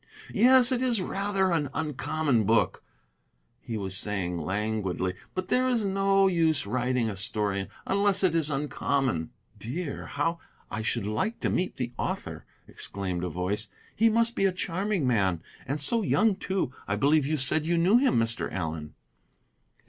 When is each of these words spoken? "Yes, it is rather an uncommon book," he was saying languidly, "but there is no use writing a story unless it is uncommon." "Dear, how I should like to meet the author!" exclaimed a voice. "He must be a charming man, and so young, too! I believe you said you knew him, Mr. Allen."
"Yes, 0.33 0.71
it 0.71 0.81
is 0.81 0.99
rather 0.99 1.51
an 1.51 1.69
uncommon 1.75 2.43
book," 2.43 2.83
he 3.61 3.77
was 3.77 3.95
saying 3.95 4.39
languidly, 4.39 5.13
"but 5.35 5.49
there 5.49 5.69
is 5.69 5.85
no 5.85 6.25
use 6.25 6.65
writing 6.65 7.07
a 7.07 7.15
story 7.15 7.67
unless 7.85 8.23
it 8.23 8.33
is 8.33 8.49
uncommon." 8.49 9.29
"Dear, 9.59 10.07
how 10.07 10.39
I 10.71 10.81
should 10.81 11.05
like 11.05 11.39
to 11.41 11.51
meet 11.51 11.75
the 11.75 11.91
author!" 11.99 12.45
exclaimed 12.67 13.23
a 13.23 13.29
voice. 13.29 13.67
"He 13.95 14.09
must 14.09 14.35
be 14.35 14.45
a 14.45 14.51
charming 14.51 15.05
man, 15.05 15.43
and 15.67 15.79
so 15.79 16.01
young, 16.01 16.35
too! 16.35 16.71
I 16.87 16.95
believe 16.95 17.27
you 17.27 17.37
said 17.37 17.67
you 17.67 17.77
knew 17.77 17.97
him, 17.99 18.15
Mr. 18.17 18.51
Allen." 18.51 18.95